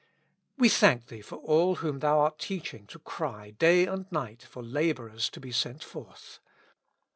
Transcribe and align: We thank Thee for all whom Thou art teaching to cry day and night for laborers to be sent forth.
We 0.57 0.67
thank 0.67 1.09
Thee 1.09 1.21
for 1.21 1.35
all 1.35 1.75
whom 1.75 1.99
Thou 1.99 2.21
art 2.21 2.39
teaching 2.39 2.87
to 2.87 2.97
cry 2.97 3.51
day 3.51 3.85
and 3.85 4.11
night 4.11 4.41
for 4.41 4.63
laborers 4.63 5.29
to 5.29 5.39
be 5.39 5.51
sent 5.51 5.83
forth. 5.83 6.39